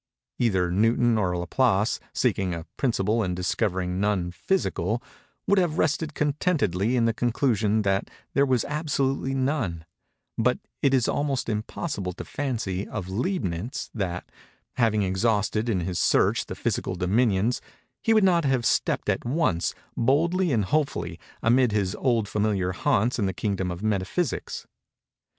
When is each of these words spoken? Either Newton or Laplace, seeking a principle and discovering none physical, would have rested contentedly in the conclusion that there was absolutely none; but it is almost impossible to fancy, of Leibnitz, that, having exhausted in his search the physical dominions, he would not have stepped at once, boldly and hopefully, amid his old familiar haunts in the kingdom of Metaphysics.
Either 0.39 0.71
Newton 0.71 1.15
or 1.15 1.37
Laplace, 1.37 1.99
seeking 2.11 2.55
a 2.55 2.65
principle 2.75 3.21
and 3.21 3.35
discovering 3.35 3.99
none 3.99 4.31
physical, 4.31 4.99
would 5.45 5.59
have 5.59 5.77
rested 5.77 6.15
contentedly 6.15 6.95
in 6.95 7.05
the 7.05 7.13
conclusion 7.13 7.83
that 7.83 8.09
there 8.33 8.43
was 8.43 8.65
absolutely 8.65 9.35
none; 9.35 9.85
but 10.39 10.57
it 10.81 10.91
is 10.95 11.07
almost 11.07 11.47
impossible 11.47 12.13
to 12.13 12.25
fancy, 12.25 12.87
of 12.87 13.09
Leibnitz, 13.09 13.91
that, 13.93 14.27
having 14.77 15.03
exhausted 15.03 15.69
in 15.69 15.81
his 15.81 15.99
search 15.99 16.47
the 16.47 16.55
physical 16.55 16.95
dominions, 16.95 17.61
he 18.01 18.11
would 18.11 18.23
not 18.23 18.43
have 18.43 18.65
stepped 18.65 19.07
at 19.07 19.23
once, 19.23 19.75
boldly 19.95 20.51
and 20.51 20.65
hopefully, 20.65 21.19
amid 21.43 21.71
his 21.73 21.93
old 21.93 22.27
familiar 22.27 22.71
haunts 22.71 23.19
in 23.19 23.27
the 23.27 23.33
kingdom 23.35 23.69
of 23.69 23.83
Metaphysics. 23.83 24.65